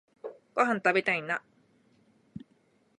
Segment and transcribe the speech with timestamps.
[0.55, 1.43] ごはんたべたいな